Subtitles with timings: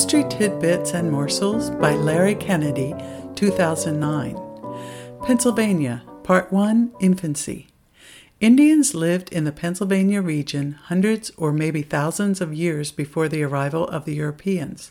[0.00, 2.94] History Tidbits and Morsels by Larry Kennedy,
[3.34, 4.34] 2009.
[5.26, 7.68] Pennsylvania, Part 1 Infancy.
[8.40, 13.86] Indians lived in the Pennsylvania region hundreds or maybe thousands of years before the arrival
[13.88, 14.90] of the Europeans.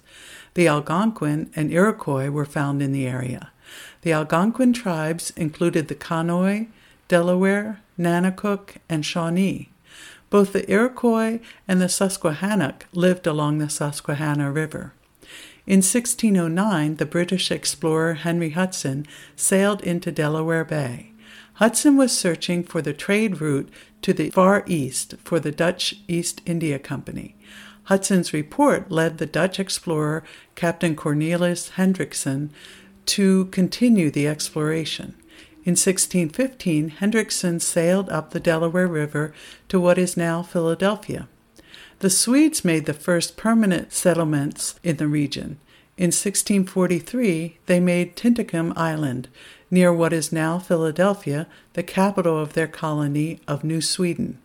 [0.53, 3.49] The Algonquin and Iroquois were found in the area.
[4.03, 6.67] The Algonquin tribes included the Conoy,
[7.07, 9.71] Delaware, Nanticoke, and Shawnee.
[10.29, 14.93] Both the Iroquois and the Susquehannock lived along the Susquehanna River.
[15.69, 19.05] In 1609, the British explorer Henry Hudson
[19.35, 21.11] sailed into Delaware Bay.
[21.53, 23.69] Hudson was searching for the trade route
[24.01, 27.35] to the Far East for the Dutch East India Company.
[27.83, 30.23] Hudson's report led the Dutch explorer
[30.55, 32.49] Captain Cornelis Hendriksen
[33.05, 35.13] to continue the exploration.
[35.65, 39.35] In 1615, Hendriksen sailed up the Delaware River
[39.67, 41.27] to what is now Philadelphia.
[41.99, 45.59] The Swedes made the first permanent settlements in the region.
[45.97, 49.27] In 1643, they made Tinicum Island,
[49.69, 54.39] near what is now Philadelphia, the capital of their colony of New Sweden.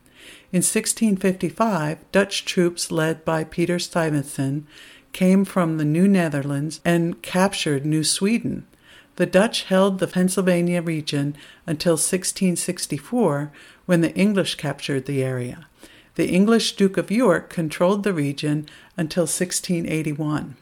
[0.51, 4.67] In 1655, Dutch troops led by Peter Stuyvesant
[5.13, 8.67] came from the New Netherlands and captured New Sweden.
[9.15, 11.37] The Dutch held the Pennsylvania region
[11.69, 13.53] until 1664,
[13.87, 15.69] when the English captured the area.
[16.17, 20.57] The English Duke of York controlled the region until 1681.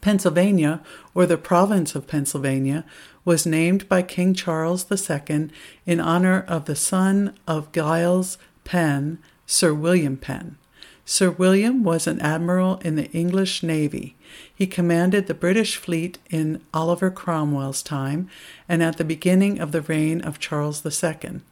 [0.00, 0.80] Pennsylvania,
[1.14, 2.84] or the province of Pennsylvania,
[3.24, 5.50] was named by King Charles II
[5.84, 10.56] in honor of the son of Giles Penn, Sir William Penn.
[11.04, 14.16] Sir William was an admiral in the English Navy.
[14.52, 18.28] He commanded the British fleet in Oliver Cromwell's time
[18.68, 21.42] and at the beginning of the reign of Charles II.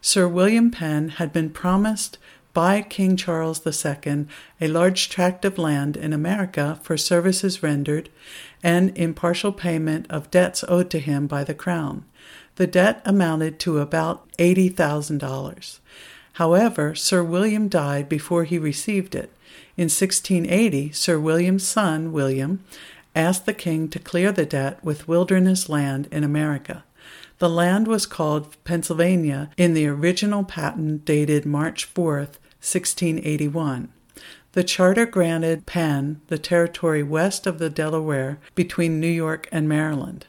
[0.00, 2.18] Sir William Penn had been promised
[2.56, 4.24] by King Charles II
[4.62, 8.08] a large tract of land in America for services rendered
[8.62, 12.06] and in partial payment of debts owed to him by the Crown.
[12.54, 15.80] The debt amounted to about $80,000.
[16.32, 19.30] However, Sir William died before he received it.
[19.76, 22.64] In 1680, Sir William's son, William,
[23.14, 26.84] asked the king to clear the debt with wilderness land in America.
[27.38, 32.28] The land was called Pennsylvania in the original patent dated March 4,
[32.60, 33.88] 1681.
[34.52, 40.26] The charter granted Penn the territory west of the Delaware between New York and Maryland.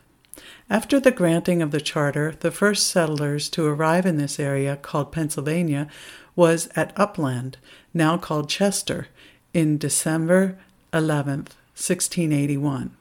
[0.70, 5.14] After the granting of the charter, the first settlers to arrive in this area, called
[5.14, 5.88] Pennsylvania,
[6.36, 7.58] was at Upland,
[7.94, 9.08] now called Chester,
[9.54, 10.60] in December
[10.94, 12.92] 11, 1681.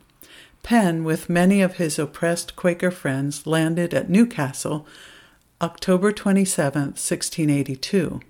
[0.63, 4.87] Penn, with many of his oppressed Quaker friends, landed at Newcastle
[5.61, 8.21] October 27, 1682.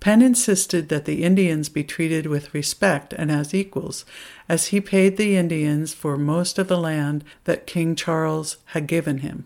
[0.00, 4.04] Penn insisted that the Indians be treated with respect and as equals,
[4.48, 9.18] as he paid the Indians for most of the land that King Charles had given
[9.18, 9.44] him.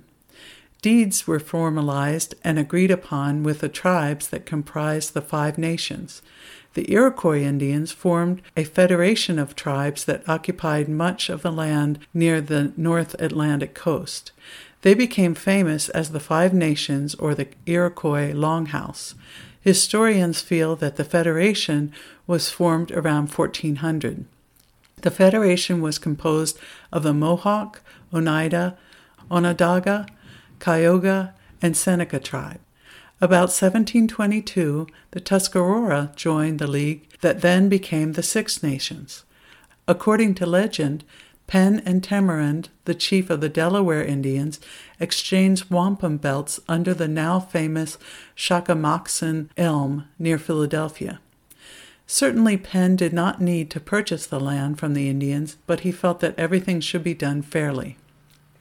[0.83, 6.23] Deeds were formalized and agreed upon with the tribes that comprised the Five Nations.
[6.75, 12.41] The Iroquois Indians formed a federation of tribes that occupied much of the land near
[12.41, 14.33] the North Atlantic coast.
[14.81, 19.15] They became famous as the Five Nations or the Iroquois Longhouse.
[19.63, 21.93] Historians feel that the Federation
[22.27, 24.25] was formed around 1400.
[25.01, 26.59] The Federation was composed
[26.93, 27.81] of the Mohawk,
[28.13, 28.77] Oneida,
[29.31, 30.07] Onondaga,
[30.59, 32.61] Cayuga, and Seneca tribe.
[33.21, 39.25] About 1722, the Tuscarora joined the league that then became the Six Nations.
[39.87, 41.05] According to legend,
[41.53, 44.59] Penn and Tamanend, the chief of the Delaware Indians,
[44.99, 47.99] exchanged wampum belts under the now famous
[48.35, 51.21] Shackamaxon elm near Philadelphia.
[52.07, 56.21] Certainly, Penn did not need to purchase the land from the Indians, but he felt
[56.21, 57.99] that everything should be done fairly.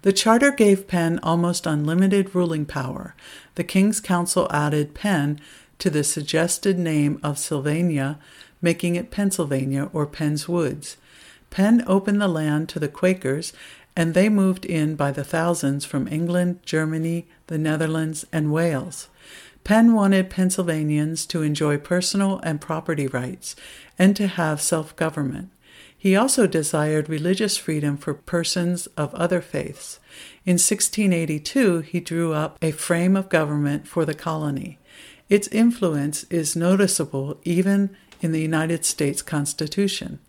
[0.02, 3.16] The charter gave Penn almost unlimited ruling power.
[3.55, 5.40] The King's Council added Penn
[5.79, 8.20] to the suggested name of Sylvania,
[8.61, 10.97] making it Pennsylvania or Penn's Woods.
[11.52, 13.53] Penn opened the land to the Quakers,
[13.96, 19.09] and they moved in by the thousands from England, Germany, the Netherlands, and Wales.
[19.64, 23.56] Penn wanted Pennsylvanians to enjoy personal and property rights
[24.00, 25.52] and to have self government.
[25.96, 30.00] He also desired religious freedom for persons of other faiths.
[30.46, 34.80] In 1682, he drew up a frame of government for the colony.
[35.30, 40.20] Its influence is noticeable even in the United States Constitution.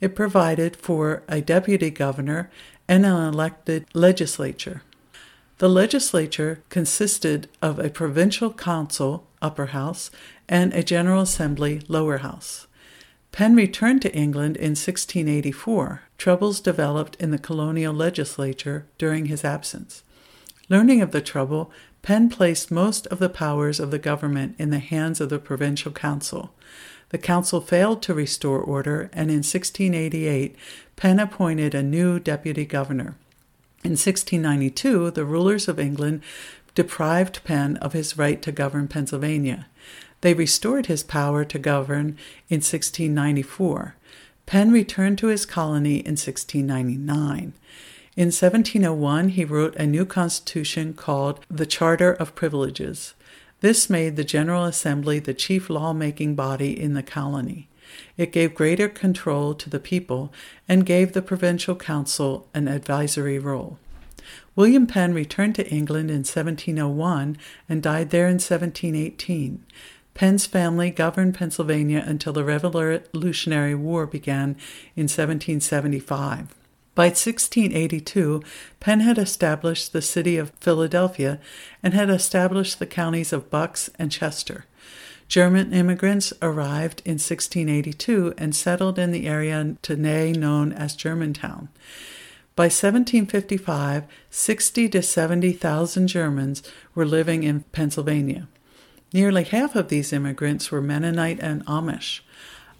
[0.00, 2.50] It provided for a deputy governor
[2.88, 4.82] and an elected legislature.
[5.58, 10.10] The legislature consisted of a provincial council, upper house,
[10.48, 12.66] and a general assembly, lower house.
[13.30, 16.02] Penn returned to England in 1684.
[16.18, 20.02] Troubles developed in the colonial legislature during his absence.
[20.68, 21.70] Learning of the trouble,
[22.02, 25.92] Penn placed most of the powers of the government in the hands of the Provincial
[25.92, 26.54] Council.
[27.10, 30.56] The council failed to restore order, and in 1688,
[30.96, 33.16] Penn appointed a new deputy governor.
[33.82, 36.22] In 1692, the rulers of England
[36.74, 39.66] deprived Penn of his right to govern Pennsylvania.
[40.20, 42.16] They restored his power to govern
[42.48, 43.96] in 1694.
[44.46, 47.54] Penn returned to his colony in 1699.
[48.16, 53.14] In 1701, he wrote a new constitution called the Charter of Privileges.
[53.60, 57.68] This made the General Assembly the chief lawmaking body in the colony.
[58.16, 60.32] It gave greater control to the people
[60.68, 63.78] and gave the Provincial Council an advisory role.
[64.56, 67.36] William Penn returned to England in 1701
[67.68, 69.64] and died there in 1718.
[70.14, 74.56] Penn's family governed Pennsylvania until the Revolutionary War began
[74.96, 76.54] in 1775.
[76.94, 78.42] By 1682,
[78.80, 81.38] Penn had established the city of Philadelphia
[81.82, 84.66] and had established the counties of Bucks and Chester.
[85.28, 91.68] German immigrants arrived in 1682 and settled in the area today known as Germantown.
[92.56, 96.64] By 1755, 60 to 70,000 Germans
[96.96, 98.48] were living in Pennsylvania.
[99.12, 102.20] Nearly half of these immigrants were Mennonite and Amish.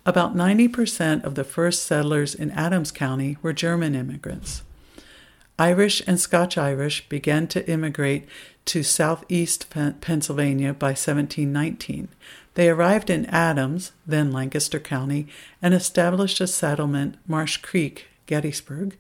[0.07, 4.63] About 90% of the first settlers in Adams County were German immigrants.
[5.59, 8.27] Irish and Scotch Irish began to immigrate
[8.65, 12.09] to southeast Pennsylvania by 1719.
[12.55, 15.29] They arrived in Adams, then Lancaster County,
[15.61, 18.97] and established a settlement, Marsh Creek, Gettysburg,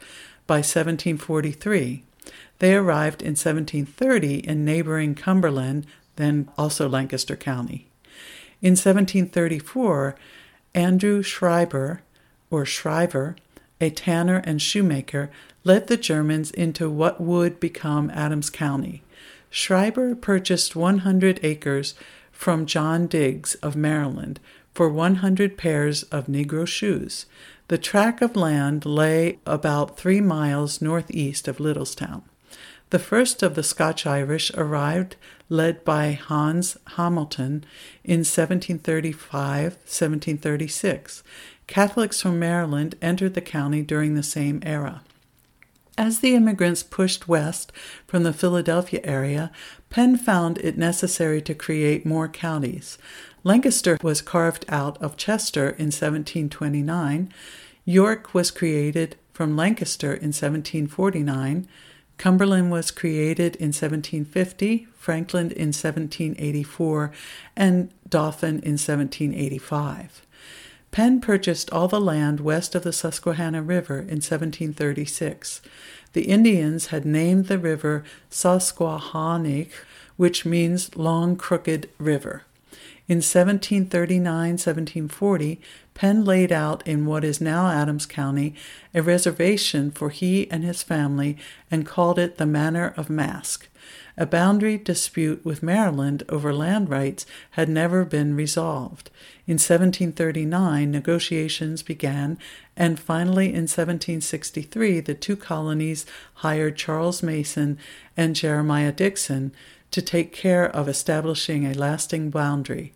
[0.46, 2.04] by 1743.
[2.58, 5.86] They arrived in 1730 in neighboring Cumberland,
[6.16, 7.88] then also Lancaster County.
[8.60, 10.14] In 1734,
[10.74, 12.02] Andrew Schreiber,
[12.50, 13.36] or Shriver,
[13.80, 15.30] a tanner and shoemaker,
[15.64, 19.02] led the Germans into what would become Adams County.
[19.50, 21.94] Schreiber purchased 100 acres
[22.30, 24.40] from John Digges of Maryland
[24.72, 27.26] for 100 pairs of Negro shoes.
[27.68, 32.22] The tract of land lay about three miles northeast of Littlestown.
[32.90, 35.16] The first of the Scotch Irish arrived,
[35.50, 37.64] led by Hans Hamilton,
[38.02, 41.22] in 1735 1736.
[41.66, 45.02] Catholics from Maryland entered the county during the same era.
[45.98, 47.72] As the immigrants pushed west
[48.06, 49.52] from the Philadelphia area,
[49.90, 52.96] Penn found it necessary to create more counties.
[53.44, 57.30] Lancaster was carved out of Chester in 1729.
[57.84, 61.68] York was created from Lancaster in 1749.
[62.20, 67.10] Cumberland was created in 1750, Franklin in 1784,
[67.56, 70.20] and Dauphin in 1785.
[70.90, 75.62] Penn purchased all the land west of the Susquehanna River in 1736.
[76.12, 79.70] The Indians had named the river Susquehannock,
[80.18, 82.42] which means long crooked river.
[83.08, 85.58] In 1739 1740,
[86.00, 88.54] Penn laid out in what is now Adams County
[88.94, 91.36] a reservation for he and his family
[91.70, 93.68] and called it the Manor of Maske.
[94.16, 99.10] A boundary dispute with Maryland over land rights had never been resolved.
[99.46, 102.38] In 1739, negotiations began,
[102.78, 107.76] and finally in 1763, the two colonies hired Charles Mason
[108.16, 109.52] and Jeremiah Dixon
[109.90, 112.94] to take care of establishing a lasting boundary.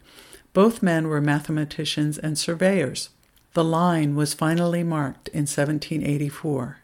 [0.55, 3.11] Both men were mathematicians and surveyors.
[3.55, 6.79] The line was finally marked in 1784.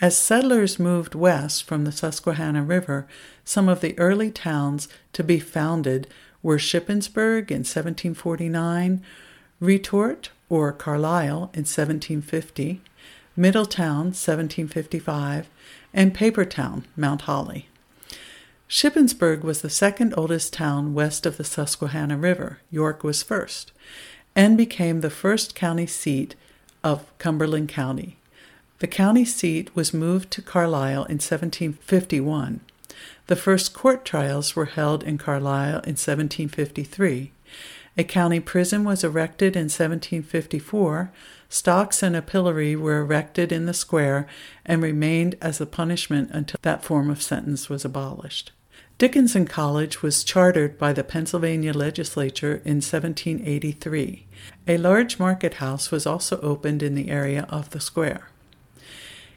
[0.00, 3.06] As settlers moved west from the Susquehanna River,
[3.44, 6.06] some of the early towns to be founded
[6.42, 9.02] were Shippensburg in 1749,
[9.58, 12.82] Retort or Carlisle in 1750,
[13.36, 15.48] Middletown 1755,
[15.94, 17.68] and Papertown, Mount Holly.
[18.72, 22.60] Shippensburg was the second oldest town west of the Susquehanna River.
[22.70, 23.70] York was first,
[24.34, 26.34] and became the first county seat
[26.82, 28.16] of Cumberland County.
[28.78, 32.60] The county seat was moved to Carlisle in 1751.
[33.26, 37.30] The first court trials were held in Carlisle in 1753.
[37.98, 41.12] A county prison was erected in 1754.
[41.50, 44.26] Stocks and a pillory were erected in the square
[44.64, 48.50] and remained as a punishment until that form of sentence was abolished.
[48.98, 54.26] Dickinson College was chartered by the Pennsylvania legislature in 1783.
[54.68, 58.28] A large market house was also opened in the area of the square.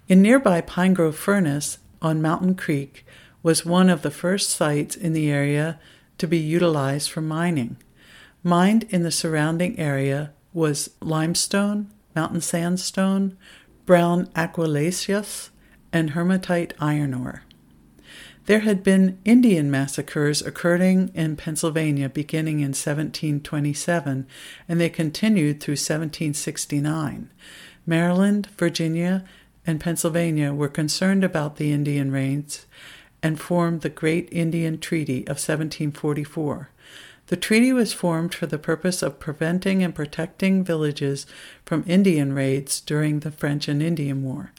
[0.07, 3.05] In nearby Pine Grove Furnace on Mountain Creek
[3.41, 5.79] was one of the first sites in the area
[6.19, 7.77] to be utilized for mining.
[8.43, 13.35] Mined in the surrounding area was limestone, mountain sandstone,
[13.87, 15.49] brown argillaceous,
[15.91, 17.44] and hematite iron ore.
[18.45, 24.27] There had been Indian massacres occurring in Pennsylvania beginning in 1727,
[24.69, 27.31] and they continued through 1769.
[27.87, 29.23] Maryland, Virginia,
[29.65, 32.67] and Pennsylvania were concerned about the Indian raids
[33.23, 36.69] and formed the Great Indian Treaty of 1744.
[37.27, 41.25] The treaty was formed for the purpose of preventing and protecting villages
[41.65, 44.51] from Indian raids during the French and Indian War.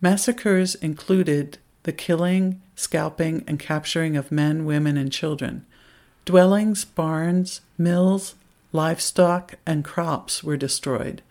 [0.00, 5.66] Massacres included the killing, scalping, and capturing of men, women, and children.
[6.24, 8.34] Dwellings, barns, mills,
[8.72, 11.22] livestock, and crops were destroyed.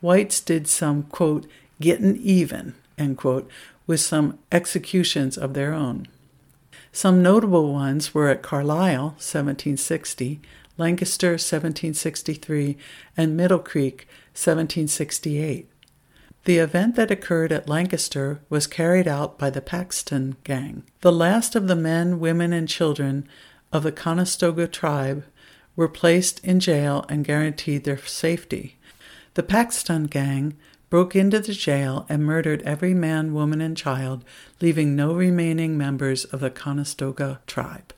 [0.00, 1.46] Whites did some, quote,
[1.80, 3.48] getting even, end quote,
[3.86, 6.08] with some executions of their own.
[6.92, 10.40] Some notable ones were at Carlisle, 1760,
[10.78, 12.76] Lancaster, 1763,
[13.16, 15.68] and Middle Creek, 1768.
[16.44, 20.84] The event that occurred at Lancaster was carried out by the Paxton Gang.
[21.00, 23.26] The last of the men, women, and children
[23.72, 25.24] of the Conestoga tribe
[25.74, 28.76] were placed in jail and guaranteed their safety.
[29.34, 30.54] The Paxton Gang
[30.90, 34.22] broke into the jail and murdered every man, woman, and child,
[34.60, 37.94] leaving no remaining members of the Conestoga tribe.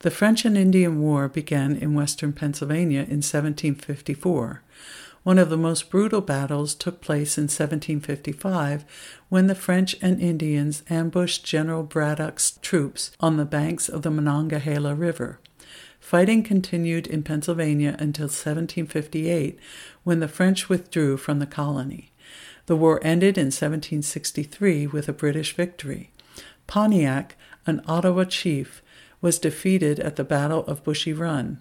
[0.00, 4.62] The French and Indian War began in western Pennsylvania in 1754.
[5.26, 8.84] One of the most brutal battles took place in 1755
[9.28, 14.94] when the French and Indians ambushed General Braddock's troops on the banks of the Monongahela
[14.94, 15.40] River.
[15.98, 19.58] Fighting continued in Pennsylvania until 1758
[20.04, 22.12] when the French withdrew from the colony.
[22.66, 26.12] The war ended in 1763 with a British victory.
[26.68, 27.34] Pontiac,
[27.66, 28.80] an Ottawa chief,
[29.20, 31.60] was defeated at the Battle of Bushy Run.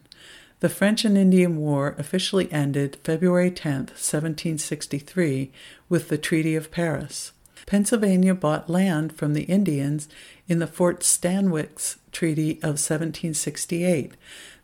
[0.61, 5.51] The French and Indian War officially ended February 10, 1763,
[5.89, 7.33] with the Treaty of Paris.
[7.65, 10.07] Pennsylvania bought land from the Indians
[10.47, 14.13] in the Fort Stanwix Treaty of 1768.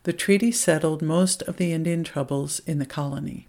[0.04, 3.48] The treaty settled most of the Indian troubles in the colony.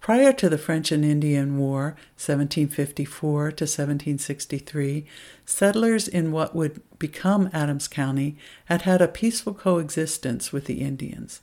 [0.00, 5.06] Prior to the French and Indian War, 1754 to 1763,
[5.46, 11.40] settlers in what would become Adams County had had a peaceful coexistence with the Indians.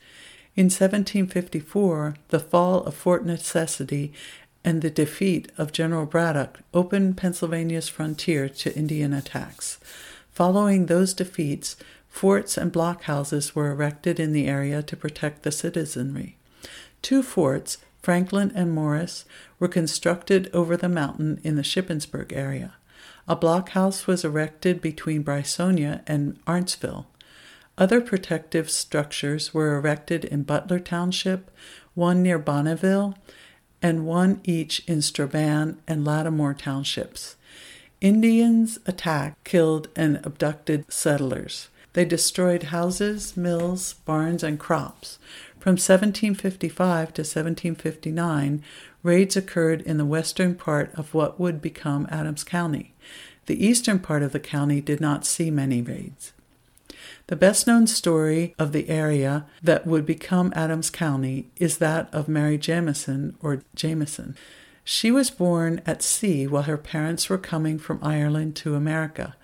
[0.56, 4.13] In 1754, the fall of Fort Necessity
[4.63, 9.80] and the defeat of General Braddock opened Pennsylvania's frontier to Indian attacks.
[10.32, 16.38] Following those defeats, forts and blockhouses were erected in the area to protect the citizenry.
[17.01, 19.25] Two forts, Franklin and Morris
[19.60, 22.74] were constructed over the mountain in the Shippensburg area.
[23.27, 27.05] A blockhouse was erected between Brysonia and Arendtsville.
[27.77, 31.51] Other protective structures were erected in Butler Township,
[31.93, 33.15] one near Bonneauville,
[33.81, 37.36] and one each in Strabane and Latimore Townships.
[38.01, 41.70] Indians attacked, killed, and abducted settlers.
[41.93, 45.20] They destroyed houses, mills, barns, and crops.
[45.62, 48.63] From 1755 to 1759,
[49.03, 52.96] raids occurred in the western part of what would become Adams County.
[53.46, 56.34] The eastern part of the county did not see many raids.
[57.27, 62.27] The best known story of the area that would become Adams County is that of
[62.27, 64.36] Mary Jemison or Jamison.
[64.84, 69.36] She was born at sea while her parents were coming from Ireland to America.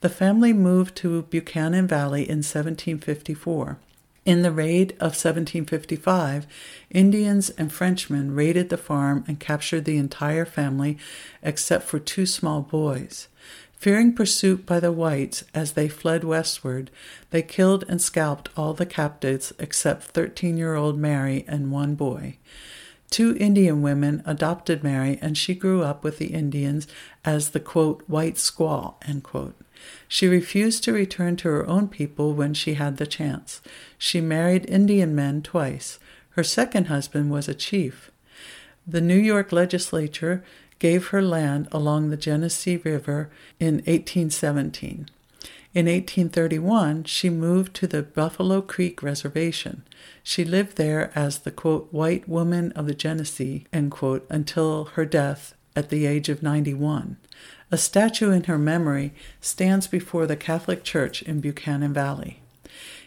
[0.00, 3.78] The family moved to Buchanan Valley in 1754.
[4.26, 6.46] In the raid of 1755,
[6.90, 10.98] Indians and Frenchmen raided the farm and captured the entire family
[11.42, 13.28] except for two small boys.
[13.72, 16.90] Fearing pursuit by the whites as they fled westward,
[17.30, 22.36] they killed and scalped all the captives except 13 year old Mary and one boy.
[23.08, 26.86] Two Indian women adopted Mary, and she grew up with the Indians
[27.24, 28.94] as the quote, white squaw.
[30.08, 33.60] She refused to return to her own people when she had the chance.
[33.98, 35.98] She married Indian men twice.
[36.30, 38.10] Her second husband was a chief.
[38.86, 40.42] The New York legislature
[40.78, 45.08] gave her land along the Genesee River in 1817.
[45.72, 49.84] In 1831, she moved to the Buffalo Creek Reservation.
[50.24, 55.54] She lived there as the quote, white woman of the Genesee quote, until her death
[55.74, 57.16] at the age of 91.
[57.70, 62.40] A statue in her memory stands before the Catholic Church in Buchanan Valley.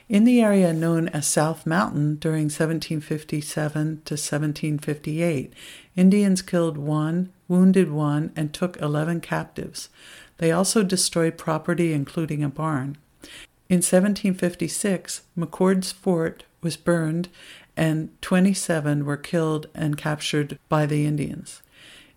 [0.10, 5.54] In the area known as South Mountain during 1757 to 1758,
[5.96, 9.90] Indians killed one, wounded one, and took 11 captives.
[10.38, 12.98] They also destroyed property, including a barn.
[13.70, 17.30] In 1756, McCord's fort was burned
[17.76, 21.62] and 27 were killed and captured by the Indians.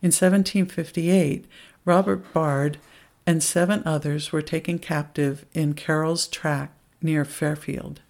[0.03, 1.47] In 1758,
[1.85, 2.79] Robert Bard
[3.27, 6.73] and seven others were taken captive in Carroll's Tract
[7.03, 8.01] near Fairfield.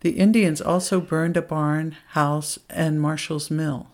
[0.00, 3.88] The Indians also burned a barn, house, and Marshall's mill.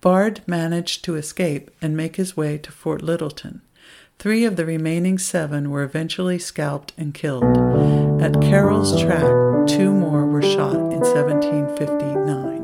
[0.00, 3.62] Bard managed to escape and make his way to Fort Littleton.
[4.18, 7.56] Three of the remaining seven were eventually scalped and killed.
[8.20, 12.57] At Carroll's Tract, two more were shot in 1759.